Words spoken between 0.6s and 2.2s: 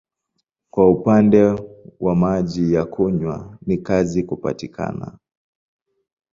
Kwa upande wa